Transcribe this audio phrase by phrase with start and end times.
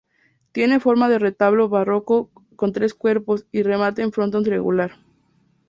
[0.51, 4.93] Tiene forma de retablo barroco con tres cuerpos y remate en frontón triangular.